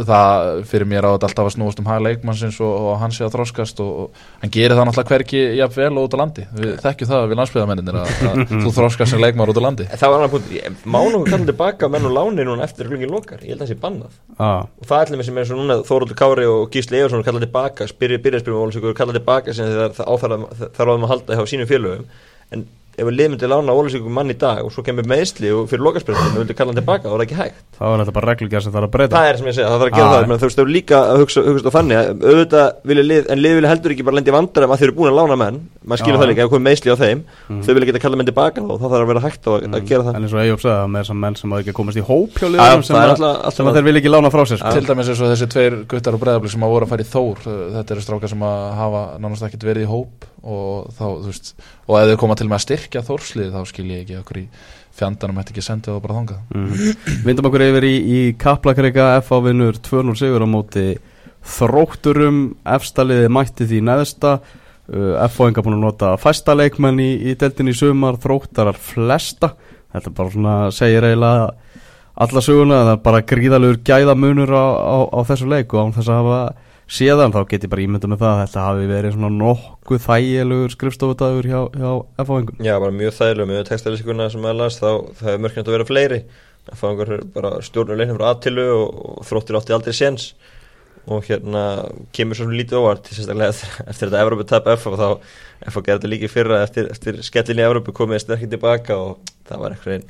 [0.08, 3.26] það fyrir mér á þetta alltaf að snúast um hæg leikmannsins og, og hans sé
[3.26, 4.08] að þróskast og, og
[4.44, 6.44] hann gerir það náttúrulega hverki jafnvel út á landi.
[6.58, 9.86] Við þekkjum það við landsbyðamenninir að, að þú þróskast sem leikmar út á landi.
[9.94, 10.48] Það var annar punkt,
[10.86, 13.74] mánu að kalla tilbaka menn og láni núna eftir hlungin lokar, ég held að það
[13.74, 14.12] sé bannað.
[14.38, 14.62] Ah.
[14.78, 17.42] og það er allir með sem er svo núna Þóróldur Kári og Gísli Efarsson kalla
[17.42, 19.98] tilbaka, byrja spyrjum og kalla tilbaka sem það
[20.78, 20.94] þarf
[22.98, 26.34] ef við til lána ólisíkum mann í dag og svo kemur meðsli og fyrir lokaspilsum
[26.34, 27.60] og vilja kalla hann tilbaka, þá er það ekki hægt.
[27.78, 29.14] Þá er þetta bara reglugjast sem það er að breyta.
[29.14, 31.02] Það er sem ég segja, það þarf að gera ah, það, þú veist, þú líka
[31.04, 34.34] að hugsa, hugsa þannig að auðvitað vilja lið en lið vilja heldur ekki bara lendi
[34.34, 36.94] vandar að þeir eru búin að lána menn maður skilur það líka, ef komið meðsli
[36.94, 37.62] á þeim mm.
[37.64, 39.76] þau vilja geta kalla menn tilbaka og þá þarf að vera hægt að, mm.
[39.78, 42.00] að gera það en eins og Eyjób sagði, með þessum menn sem hafa ekki komast
[42.00, 44.74] í hóp hjá liðum sem, að, sem að þeir vilja ekki lána frá sér sko.
[44.78, 47.12] til dæmis eins og þessi tveir guttar og breðabli sem hafa voru að fara í
[47.12, 47.46] þór
[47.78, 48.48] þetta eru strákar sem
[48.82, 51.54] hafa nánast ekkert verið í hóp og þá, þú veist,
[51.88, 54.48] og ef þau koma til með að styrkja þórslið þá skil ég ekki okkur í
[54.98, 57.18] fjandanum hætti ekki sendið og bara þangað mm -hmm.
[57.26, 60.88] Vindum okkur yfir í, í Kaplakreika FA vinnur 2-0 sigur á móti
[61.48, 64.40] þrótturum efstaliði mætti því neðsta
[64.94, 69.54] uh, enga búin að nota fæsta leikmenn í, í deltin í sumar þróttarar flesta.
[69.94, 71.52] Þetta bara svona, segir eiginlega
[72.18, 76.10] alla söguna, það er bara gríðalegur gæðamunur á, á, á þessu leik og án þess
[76.10, 76.40] að hafa
[76.88, 80.74] séðan þá get ég bara ímynda með það að þetta hafi verið svona nokkuð þægilegur
[80.74, 81.90] skrifstofutagur hjá, hjá
[82.24, 84.88] F-fáingum Já, bara mjög þægilega með textælisikuna sem að las þá
[85.20, 86.20] það hefur mörgjönd að vera fleiri.
[86.74, 90.32] F-fáingar bara stjórnur leiknum frá aðtilu og, og þróttir átti aldrei séns
[91.08, 91.64] og hérna
[92.16, 95.08] kemur svo lítið óvart sérstaklega eftir, þetta Evrópu tap F og þá
[95.72, 99.76] F gerði þetta líki fyrra eftir, eftir skellinni Evrópu komið sterkir tilbaka og það var
[99.76, 100.10] eitthvað einn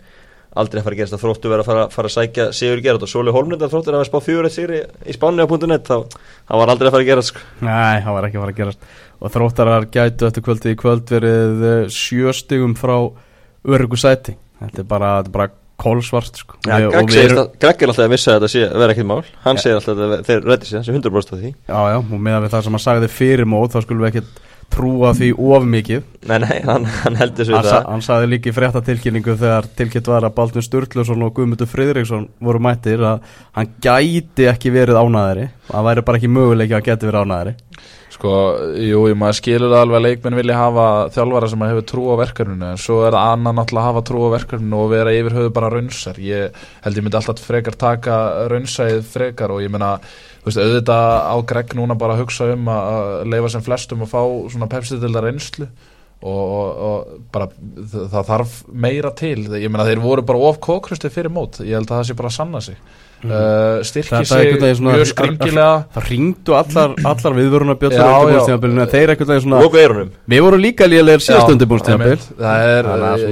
[0.57, 1.15] aldrei að fara að gerast.
[1.15, 3.91] Að þróttu verið að fara, fara að sækja Sigur Gerard og Sóli Holmlund að þróttu
[3.91, 6.07] er að spá fjóri sigri í spánu á punktu net þá
[6.49, 7.43] var aldrei að fara að gerast sko.
[7.67, 8.89] Nei, það var ekki að fara að gerast.
[9.17, 12.95] Og þróttarar gætu eftir kvöldi í kvöld verið sjöstigum frá
[13.67, 14.37] örgu sæti.
[14.61, 16.57] Þetta er bara, bara kólsvart sko.
[16.65, 17.51] ja, Greg, erum...
[17.61, 19.63] Greg er alltaf að missa þetta að vera ekkit mál hann ja.
[19.63, 22.53] segir alltaf að þeir reddi sig þessi 100% af því Já, já, og meðan við
[22.55, 26.05] það sem að sagði fyrir mót þá skulum við ekkit trúa því of mikið.
[26.27, 27.85] Nei, nei, hann, hann heldur svo það.
[27.87, 32.61] Hann sagði líki frétta tilkynningu þegar tilkynnt var að Baldur Sturluson og Guðmundur Fridriksson voru
[32.63, 33.23] mættir að
[33.57, 35.47] hann gæti ekki verið ánæðari.
[35.71, 37.55] Það væri bara ekki möguleik að geti verið ánæðari.
[38.17, 38.31] Sko,
[38.81, 42.69] jú, maður skilur það alveg að leikmenn vilja hafa þjálfara sem hefur trú á verkefninu
[42.71, 45.51] en svo er það annan náttúrulega að hafa trú á verkefninu og vera yfir höfu
[45.53, 48.15] bara raunsar ég held ég myndi alltaf frekar taka
[48.49, 50.07] raunsæð frekar og ég að
[50.47, 54.21] veist, auðvitað á Greg núna bara að hugsa um að leifa sem flestum og fá
[54.53, 57.49] svona pepsitildar reynslu og, og, og bara
[57.93, 61.91] það þarf meira til, ég að þeir voru bara of kókrusti fyrir mót, ég held
[61.91, 62.79] að það sé bara að sanna sig.
[63.17, 65.89] Uh, styrki sig mjög skringilega.
[65.89, 69.57] það ringdu allar, allar viðvöruna bjöllur undirbúinstjáðanbílinu þeir ekkert veginn svona
[70.29, 72.21] við vorum líka lélegir síðast undirbúinstjáðanbíl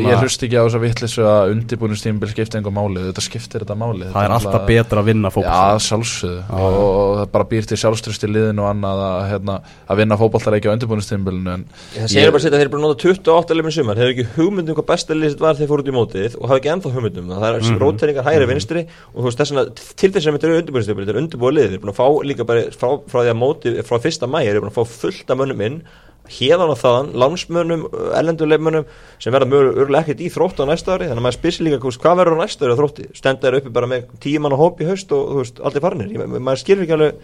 [0.09, 2.97] ég hlust ekki á þess að vittlisu að undirbúinstjáðanbíl skipta einhver máli.
[3.11, 4.09] Þetta skiptir þetta máli.
[4.09, 6.41] Það er alltaf betra að vinna fókbalt já sjálfsögðu.
[6.49, 8.97] Og það bara býr til sjálfströst í liðin og annað
[9.85, 11.61] að vinna fókbaltareiki á undirbúinstjáðanbílinu
[11.93, 13.93] það segir bara að þeir bara nota 28 limir sumar.
[14.01, 14.73] Þeir hefur ekki hugmyndum
[19.75, 21.73] og er og að til þess að þetta eru undirbúinistöfur, þetta eru undirbúið lið þeir
[21.73, 24.55] eru búin að fá líka bara frá, frá því að móti frá fyrsta mæri, þeir
[24.55, 25.79] eru búin að fá fullt af mönnum inn
[26.25, 27.83] hérðan og þaðan, lánsmönnum
[28.17, 28.85] ellenduleifmönnum
[29.21, 31.79] sem verða mjög örgulega ekkert í þróttu á næsta ári, þannig að maður spyrir líka
[31.85, 34.85] hvað verður á næsta ári á þrótti, stendar uppi bara með tíu mann á hópi
[34.85, 37.19] í haust og þú veist, allt er farinir maður skilur ekki alveg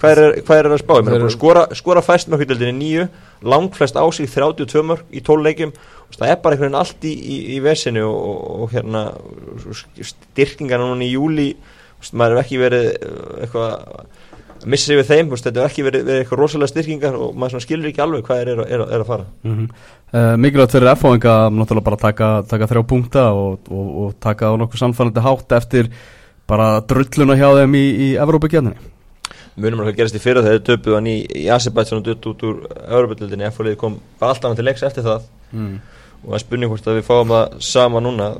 [0.00, 3.06] hvað er, hvað er að spá, ég meina skora, skora fæst með hlutöldinni nýju,
[3.48, 5.72] langt flest ásík 32 mörg í tóluleikum
[6.16, 9.06] það er bara einhvern veginn allt í, í, í vesinu og, og, og hérna
[10.12, 11.48] styrkingarna núna í júli
[12.12, 16.04] maður hefur ekki verið uh, eitthvað að missa sig við þeim, þetta hefur ekki verið,
[16.06, 19.10] verið eitthvað rosalega styrkingar og maður skilur ekki alveg hvað er, er, er, er að
[19.10, 19.68] fara mm -hmm.
[20.12, 24.54] uh, Mikilvægt fyrir F-fóðinga náttúrulega bara taka, taka þrjá punkta og, og, og taka á
[24.56, 25.90] nokkuð samfannandi hátt eftir
[26.46, 28.92] bara drulluna hjá þeim í, í Evrópagjarninni
[29.56, 32.26] Munum að það gerast í fyrra þegar þau töpuð hann í, í Asibætsson og dutt
[32.26, 32.56] út úr
[32.88, 35.78] Evrópagjarninni F-fóðið kom alltaf til leiks eftir það mm.
[36.22, 38.30] Og það er spurning hvort að við fáum það sama núna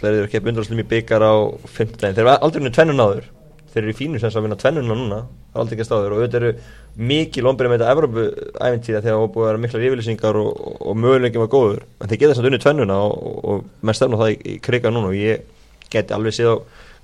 [0.00, 1.34] þeir eru að bundraslum í byggar á
[1.66, 3.30] 15 daginn, þeir eru aldrei unnið tvennun áður
[3.72, 6.14] þeir eru í fínu sem að vinna tvennunna núna það er aldrei ekki að stáður
[6.14, 6.52] og auðvitað eru
[6.96, 10.98] mikið lómbirinn með þetta Evrópu-æventíða þegar það búið að vera mikla yfirlýsingar og, og, og
[11.02, 11.82] möguleikin var góður.
[12.00, 15.10] En þeir geta að unnið tvennuna og, og menn stefna það í, í kriga núna.
[15.12, 16.56] Og ég geti alveg séð á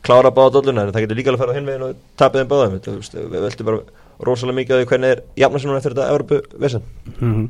[0.03, 2.53] klára báða dolluna en það getur líka alveg að fara á hinvegin og tapja þeim
[2.53, 2.79] báðum.
[3.35, 3.83] Við veltum bara
[4.21, 6.83] rosalega mikið á því hvernig er jafnarsinunum eftir þetta Evrópu-vesan
[7.21, 7.49] mm -hmm.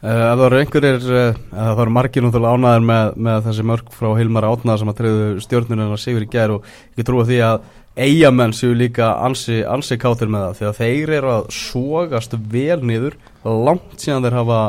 [0.00, 3.90] Uh, ef það eru einhverjir, uh, það eru margir náttúrulega ánaðir með, með þessi mörg
[3.92, 7.40] frá Hilmar Átnað sem að treyðu stjórnunum að sigur í gær og ekki trúa því
[7.44, 7.58] að
[8.00, 10.56] eigamenn séu líka ansi, ansi kátir með það.
[10.56, 14.60] Því að þeir eru að sógast vel niður langt síðan þeir hafa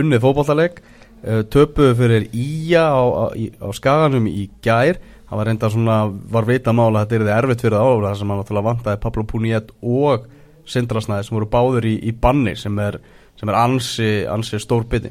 [0.00, 5.02] unnið fókbaltaleg uh, töpuðu fyrir Ía á, á, á skaganum í gær.
[5.28, 5.98] Það var reynda svona,
[6.32, 9.02] var veita mála að þetta er þið erfitt fyrir það álega sem að náttúrulega vantaði
[9.04, 10.30] Pablo Puniet og
[10.68, 13.00] Sindrasnæði sem voru báður í, í banni sem er
[13.40, 15.10] sem er ansi, ansi stór bytti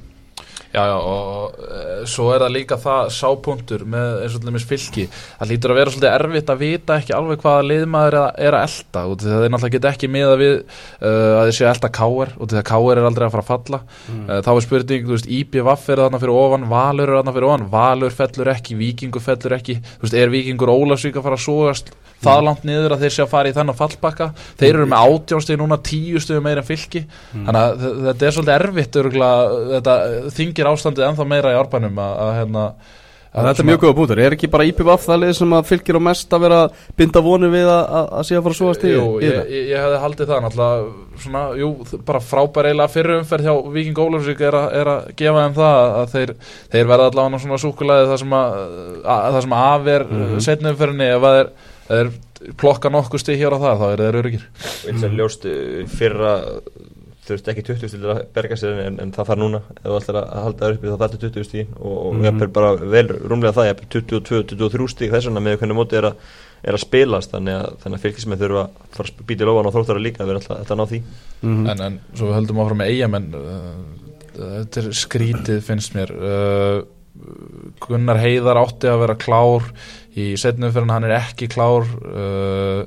[0.71, 4.67] Já, já, og e, svo er það líka það sápunktur með eins og til dæmis
[4.69, 8.61] fylki það lítur að vera svolítið erfitt að vita ekki alveg hvaða liðmaður er að,
[8.61, 12.51] að elda og það er náttúrulega ekki miða við uh, að þessi elda káer og
[12.53, 13.81] því að káer er aldrei að fara að falla.
[14.07, 14.21] Mm.
[14.29, 17.49] uh, þá er spurning, þú veist, IPVF er þarna fyrir ofan Valur er þarna fyrir
[17.49, 21.45] ofan, Valur fellur ekki Vikingur fellur ekki, þú veist, er Vikingur Ólasvík að fara að
[21.49, 22.47] sógast það mm.
[22.47, 24.27] langt niður að þeir sé að fara í þennan fallbakka?
[24.59, 26.21] Þeir eru með átjónstegi núna tíu
[30.61, 32.65] en er þingir ástandið ennþá meira í árbænum að, að hérna
[33.31, 35.95] að Þetta er mjög góða bútur, er ekki bara IPVF það lið sem að fylgir
[35.95, 36.57] á mest að vera
[36.99, 39.85] binda vonu við að, að sé að fara að súast í Jú, ég, ég, ég
[39.85, 41.69] hefði haldið það náttúrulega svona, jú,
[42.09, 46.35] bara frábær eiginlega fyrirumferð hjá Viking Ólafsvík er, er að gefa þeim það að þeir,
[46.75, 48.59] þeir verða allavega svona súkulæði það sem að,
[49.15, 50.45] að það sem af er mm -hmm.
[50.49, 51.53] setnumferðinni ef að þeir
[51.91, 52.11] það er
[52.57, 55.47] klokka nokkuð stið hér á það þá er það öryggir og eins og ljóst
[55.91, 56.31] fyrra
[57.25, 59.59] þurft ekki 20 stíl að berga sér en, en það þarf núna.
[59.75, 62.45] Ef þú ætlar að halda það uppi þá þarf þetta 20 stíl og, og mm.
[62.55, 66.31] bara vel rúmlega það jafnvel 22-23 stíl þess vegna með hvernig móti er að,
[66.65, 67.35] er að spilast.
[67.35, 70.23] Þannig að, þannig að fylgismið þurfa að fara að býta í lofan og þróttara líka
[70.23, 71.01] að vera alltaf, alltaf að ná því.
[71.41, 71.69] Mhm.
[71.73, 73.69] en, en svo við höldum áfram með eigamenn uh,
[74.41, 76.13] þetta er skrítið finnst mér.
[76.17, 76.77] Uh,
[77.83, 79.67] Gunnar Heiðar átti að vera klár
[80.17, 81.85] í setnum fyrir hann er ekki klár.
[82.01, 82.85] Uh,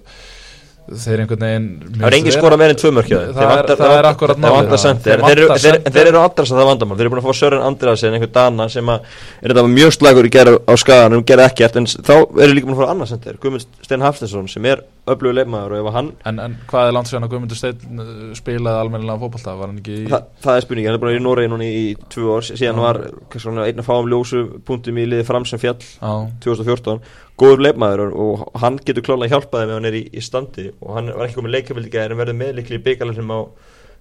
[0.85, 3.35] þeir einhvern veginn Það er engin skora meir en tvö mörk hjá þeim.
[3.35, 4.75] Það er- er akkurat málið.
[5.05, 8.33] Þeir eru- andras að það vandamál Þeir eru búin að fá Sören Andras en einhver
[8.33, 9.01] Dana sem að
[9.43, 12.77] er þetta mjög slagur í gera á skaganum gera ekkert en þá eru líka búin
[12.77, 16.11] að fá annars sendir Guðmund Steinn Hafstensson sem er öflugur leikmaður og ef að hann
[16.31, 19.57] en, en hvað er langt síðan að Guðmundur Steinn uh, spilaði almennilega fótbolta?
[19.59, 21.53] Var hann ekki í Þa, það er spurningi, hann er búin að vera í Noregi
[21.53, 22.85] núna í, tvö ár síðan Já.
[22.87, 26.13] var kannski svona einn að fáum ljósu punktum í liði fram sem fjall á,
[26.47, 27.05] 2014
[27.41, 31.13] góður leikmaður og, hann getur klálega hjálpaði með hann er í, í standi og hann
[31.13, 33.41] var ekki komið leikabildi gæðir en verður meðlikli í byggalarnum á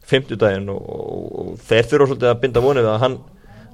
[0.07, 3.21] 50 daginn og, og, og þeir þurfa svolítið að binda vonið að hann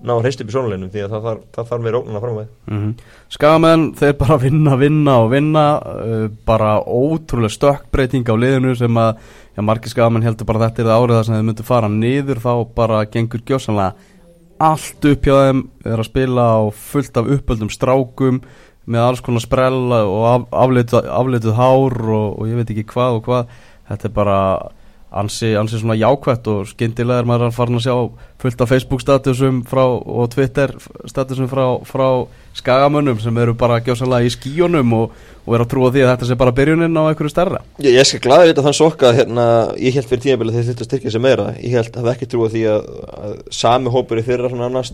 [0.04, 2.38] ná að hreist upp í sónuleginum því að það þarf, það þarf meira ógnuna fram
[2.40, 2.94] með Mm
[3.30, 9.12] Skagamenn, þeir bara vinna, vinna og vinna uh, bara ótrúlega stökkbreyting á liðinu sem að
[9.54, 12.42] já, margir skagamenn heldur bara þetta er það árið þar sem þeir myndu fara niður
[12.46, 13.94] þá bara gengur gjósanlega
[14.60, 18.42] allt upp hjá þeim er að spila á fullt af uppöldum strákum
[18.90, 20.48] með alls konar sprella og af,
[21.06, 23.56] afleituð hár og, og ég veit ekki hvað og hvað.
[23.90, 24.40] Þetta er bara
[25.12, 27.96] ansi, ansi svona jákvætt og skyndilega er maður að fara að sjá
[28.40, 30.76] fullt af Facebook statusum frá, og Twitter
[31.10, 35.16] statusum frá, frá skagamönnum sem eru bara gjósanlega í skíunum og,
[35.48, 37.64] og er að trúa því að þetta sé bara byrjunin á einhverju stærra.
[37.82, 39.48] Ég, ég skal glæði vita þann sokka hérna,
[39.82, 41.50] ég held fyrir þeir þurftu að styrkja sig meira.
[41.58, 42.94] Ég held að það ekki trúa því að,
[43.26, 44.94] að sami hópur í fyrra svona annars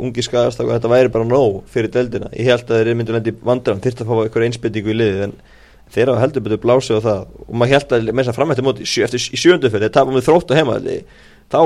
[0.00, 2.32] ungi skagast og þetta væri bara nóg fyrir deildina.
[2.32, 5.40] Ég held að þeir myndu lendi vandram þyrftu að fá einhver einspyttingu í liðið en
[5.94, 7.20] þeir hafa heldur betur blásið á það.
[7.46, 10.16] Og maður held að með þess að framhætti móti sjö, eftir sjöndu fyrir þeir tapum
[10.18, 10.78] við þrótt á heima
[11.50, 11.60] þá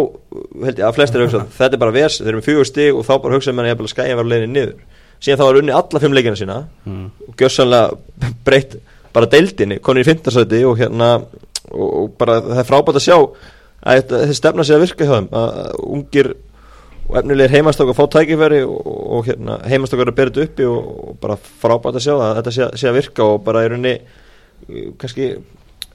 [0.64, 3.04] held ég að flestir hugsa þetta er bara vers, þeir eru með fjögur stig og
[3.04, 4.78] þá bara hugsa mann að skæja var leiðin niður.
[5.20, 6.56] Síðan þá var unni alla fimm leikina sína.
[6.88, 7.06] Mm.
[7.28, 7.98] og gjörsanlega
[8.46, 8.78] breytt
[9.14, 13.18] bara deildinni, konur í fintarsæti og hérna og, og bara það er frábært að sjá
[13.84, 16.30] að þetta, stefna sé að virka hjá þeim að ungir
[17.08, 18.86] og efnilegir heimastókar fá tækifæri og,
[19.18, 22.54] og hérna, heimastókar að bera þetta uppi og, og bara frábært að sjá að þetta
[22.56, 25.34] sé, sé að virka og bara í rauninni uh, kannski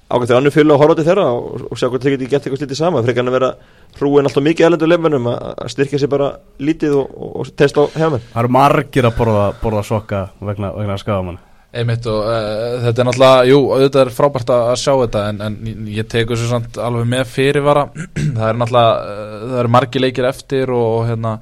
[0.10, 2.46] ágætt þegar annu fylgja og horfa til þeirra og, og sjá hvort þeir geti gett
[2.46, 3.52] eitthvað slítið sama fyrir að vera
[3.98, 8.42] hrúin alltaf mikið elendur leifmennum að styrkja sér bara lítið og, testa á hefamenn Það
[8.44, 13.42] eru margir að borða, borða sokka vegna, vegna skagamann Einmitt og uh, þetta er náttúrulega,
[13.52, 17.28] jú, auðvitað er frábært að sjá þetta en, en ég tekur svo samt alveg með
[17.30, 17.84] fyrirvara.
[18.16, 21.36] Það er náttúrulega, uh, það eru margi leikir eftir og, og hérna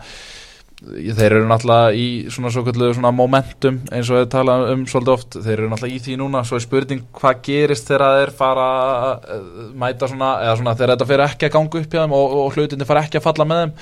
[0.78, 5.14] þeir eru náttúrulega í svona svo kallu svona momentum eins og við tala um svolítið
[5.16, 8.68] oft, þeir eru náttúrulega í því núna svo er spurning hvað gerist þegar þeir fara
[8.76, 12.36] að mæta svona eða svona þegar þetta fyrir ekki að ganga upp hjá þeim og,
[12.44, 13.74] og hlutinni fara ekki að falla með þeim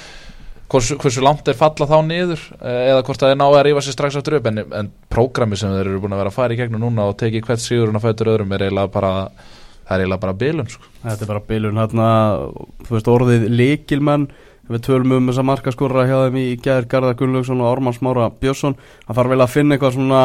[0.71, 3.83] hversu, hversu langt er falla þá niður eh, eða hvort það er náðu að rífa
[3.85, 6.55] sér strax aftur upp en, en prógrami sem þeir eru búin að vera að fara
[6.55, 9.13] í gegnum núna og teki hvert sigurinn að fætur öðrum er eiginlega bara
[9.85, 10.89] það er eiginlega bara bilun sko.
[11.03, 12.09] Þetta er bara bilun hérna,
[12.87, 14.27] þú veist orðið líkilmenn
[14.65, 18.73] við tölum um þessa markaskorra hjá þeim í gæðir Garðar Gunnlaugsson og Ármann Smára Björnsson
[19.05, 20.21] það þarf vel að finna eitthvað svona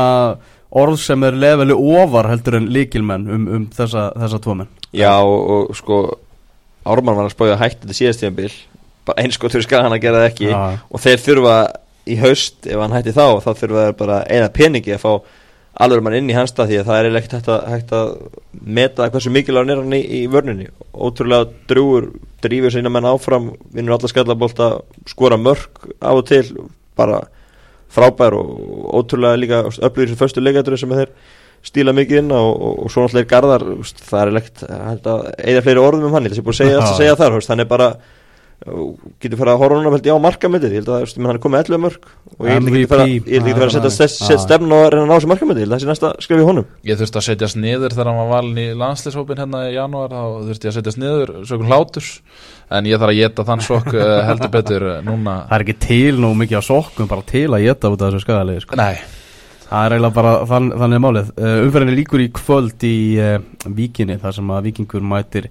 [0.81, 5.12] orð sem er leveli ofar heldur en líkilmenn um, um þessa, þessa tvo menn Já
[5.20, 6.00] og, og sko
[6.88, 8.24] Ármann var að spája hægt þetta síðast
[9.00, 10.50] tíðanbíl bara eins og þú skal hann að gera það ekki.
[10.50, 10.78] Já.
[10.90, 11.56] og þeir þurfa
[12.06, 15.12] í haust ef hann hætti þá þá þurfa þeir bara eina peningi að fá
[15.80, 18.08] alveg mann inn í hans stað því að það er ekkert hægt hægt að
[18.60, 20.68] meta hversu mikilvæg er hann í, í vörninni.
[20.92, 22.10] Ótrúlega drúur
[22.42, 24.70] drífur sína menn áfram vinnur alla skallabólta
[25.08, 26.44] skora mörg af og til
[26.98, 27.22] bara
[27.90, 28.50] frábær og
[28.98, 31.14] ótrúlega líka öflugir sem förstu leikadur sem þeir
[31.62, 33.64] stíla mikið inn á og, og, og svo náttúrulega er Garðar
[34.00, 34.62] það er ekkert
[35.38, 37.88] eða fleiri orðum um hann ég sé búin að segja, segja þar hann er bara
[38.60, 41.62] getur fara að horfa núna held ég á markamöndið ég held að hann er komið
[41.62, 42.90] 11 mörg og ég held MVP.
[42.90, 45.86] að fara að setja stefn og reyna að ná þessu markamöndið ég held að það
[45.86, 46.66] sé næsta skrif í honum.
[46.84, 50.24] Ég þurfti að setjast niður þegar hann var valin í landslýshópin hérna í janúar þá
[50.50, 52.10] þurfti ég að setjast niður sögum hláturs.
[52.68, 55.38] En ég þarf að geta þann sokk uh, heldur betur uh, núna.
[55.48, 58.26] Það er ekki til nú mikið á sokkum bara til að geta út af þessu
[58.26, 58.76] skagalegi sko.
[58.78, 59.00] nei,
[59.70, 61.32] Það er eiginlega bara þann, þannig er málið.
[61.38, 63.36] Uh, Umferðinni líkur í kvöld í uh,
[63.70, 65.46] Víkinni þar sem að Víkingur mætir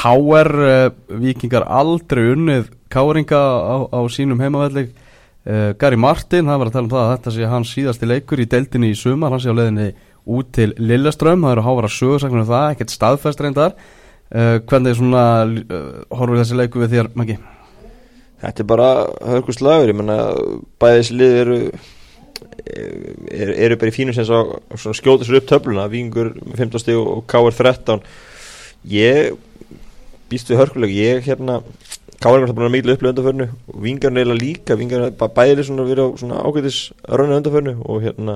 [0.00, 0.50] K.R.
[0.56, 6.76] Uh, Víkingar aldrei unnið K.R.inga á, á sínum heimavelli uh, Gary Martin, það var að
[6.76, 9.52] tala um það að þetta sé hans síðasti leikur í deildinni í sumar hann sé
[9.52, 9.90] á leiðinni
[10.30, 15.24] út til Lilleström það eru hávara sögursaknir um það, ekkert staðfest reyndar uh, hvernig svona
[15.44, 15.84] uh,
[16.16, 17.36] horfur þessi leiku við þér, Maggi?
[18.40, 18.90] Þetta er bara
[19.34, 20.18] hörku slagur, ég menna
[20.80, 21.60] bæði þessi lið eru
[22.70, 24.24] eru, eru bara í fínum sem
[24.96, 27.52] skjóta sér upp töfluna, Vingur 15 stíg og K.R.
[27.52, 28.00] 13
[28.88, 29.36] ég
[30.30, 31.60] býst við hörkuleg ég hérna
[32.20, 36.04] Káar er búin að miklu upplöðu undanförnu og vingarinn eiginlega líka vingarinn bæðileg svona vera
[36.04, 38.34] á svona ágætis rönnu undanförnu og hérna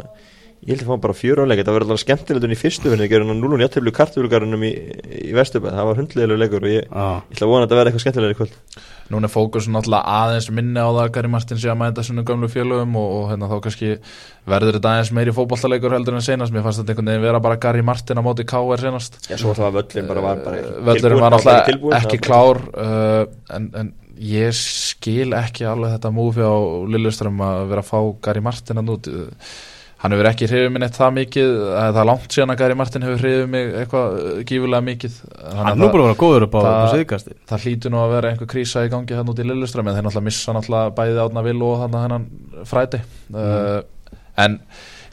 [0.64, 3.11] ég held að fá bara fjör áleik þetta var alltaf skemmtilegt í fyrstu vinni það
[3.12, 4.70] gerði hann núlun jætteflu kartuflugarunum í,
[5.29, 7.90] í Vesturbæð það var hundlegilegu leikur og ég, ég ætla að vona að þetta verði
[7.92, 8.55] eitthvað skemmtilega í kvöld.
[9.12, 12.48] Núna er fókusun alltaf aðeins minni á það Gary Martin sé að mæta svona gömlu
[12.48, 13.90] félögum og, og hérna þá kannski
[14.48, 17.61] verður þetta aðeins meiri fókbaltaleikur heldur en senast mér fannst þetta einhvern veginn vera bara
[17.61, 18.81] Gary Martin á móti K.R.
[18.81, 21.68] senast Já, svo alltaf völlin bara var bara uh, Völlurinn var alltaf
[22.00, 26.57] ekki klár uh, en, en ég skil ekki alveg þetta múfi á
[26.88, 29.12] Lilleström að vera að fá Gary Martin að nút
[30.05, 33.07] hann hefur ekki hrifið mig neitt það mikið það er langt síðan að Gary Martin
[33.07, 34.19] hefur hrifið mig eitthvað
[34.51, 35.14] gífulega mikið.
[35.57, 36.62] Hann er nú búin að vera góður upp á,
[36.93, 39.97] síðkasti það hlýtur nú að vera einhver krísa í gangi hann út í Lilleström en
[39.97, 42.29] þeir náttúrulega missa náttúrulega bæðið átna vil og hann hennan
[42.69, 43.01] fræti.
[43.33, 43.40] Mm.
[43.40, 44.59] uh, en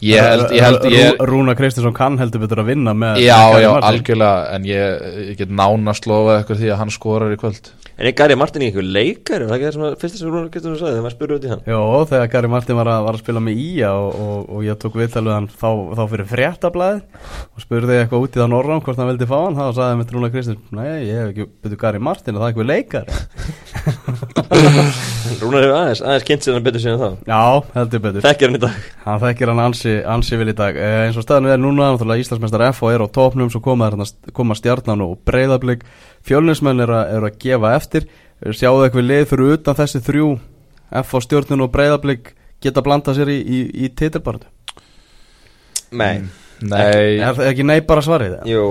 [0.01, 3.69] ég held, ég held ég, Rúna Kristinsson kann heldur betur að vinna með já já
[3.77, 8.07] algjörlega en ég, ég get nánast lofa eitthvað því að hann skorar í kvöld En
[8.09, 9.43] er Gary Martin í einhver leikar?
[9.43, 11.43] Er það ekki það sem að fyrsta sem Rúnar Kristjánsson sagði þegar maður spurði út
[11.45, 11.61] í hann?
[11.69, 14.73] Jó, þegar Gary Martin var að, var að spila með Ía og, og, og ég
[14.81, 16.97] tók viðtalið hann þá, þá fyrir fréttablaði
[17.45, 20.01] og spurði eitthvað út í það norram hvort hann vildi fá hann þá sagði hann
[20.01, 23.05] með Rúnar Kristjánsson Nei, ég hef ekki byrjuð Gary Martin og það er ekki leikar
[25.41, 27.09] Rúnar hefur aðeins, aðeins kynnt sér hann betur síðan þá.
[27.29, 27.41] Já,
[27.75, 28.23] heldur betur.
[28.25, 28.73] Þekkir hann í dag.
[29.05, 30.73] Hann þekkir hann ansi, ansi vil í dag.
[30.77, 33.85] Eh, eins og staðinu er núna, Íslandsmeistar F og er á topnum svo koma,
[34.37, 35.81] koma stjarnan og breyðablík
[36.27, 37.90] Fjölnismenn er, er að gefa eftir
[38.57, 40.29] Sjáðu eitthvað lið fyrir utan þessi þrjú
[41.01, 44.49] F á stjórnun og breyðablík geta blanda sér í, í, í titilbarðu
[45.91, 46.23] Nei.
[46.61, 47.19] Nei.
[47.19, 48.35] Er það ekki nei bara svarið?
[48.47, 48.65] Jú.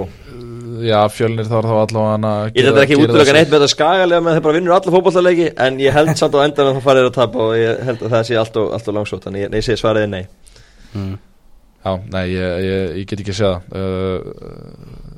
[0.81, 4.37] Já, fjölnir þá er þá allavega Ég þetta ekki útlöka neitt með þetta skagalega með
[4.37, 7.17] þeir bara vinnur alla fókbaltaleiki en ég held samt á endan að það farir að
[7.19, 9.83] tapa og ég held að það sé allt og, og langsótt þannig ég, ég segi
[9.83, 10.23] svariði nei.
[10.95, 11.13] Mm.
[11.81, 13.63] Já, nei, ég, ég, ég get ekki að segja það.
[13.75, 15.10] Uh,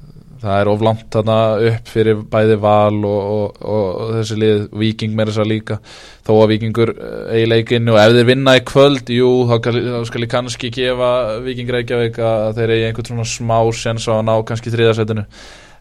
[0.42, 1.38] það er oflant þarna
[1.70, 5.78] upp fyrir bæði val og, og, og þessi lið viking með þess að líka.
[6.26, 6.94] Þó að vikingur
[7.32, 11.10] eigi leikinu og ef þeir vinna í kvöld, jú, þá, þá skal ég kannski gefa
[11.46, 15.26] viking Reykjavík að þeir eigi einhvern svona smá sens á að ná kannski þriðarsætinu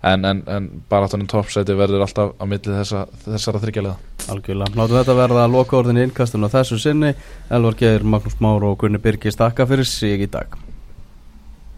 [0.01, 4.97] en, en, en bara áttunum toppsæti verður alltaf á milli þessa, þessara þryggjarlega Algjörlega, náttu
[4.97, 7.13] þetta verða að loka orðin í innkastunum á þessu sinni.
[7.53, 10.70] Elvar Geir, Magnús Már og Gunni Birgis takka fyrir sig í dag